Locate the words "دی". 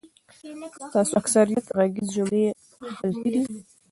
3.33-3.41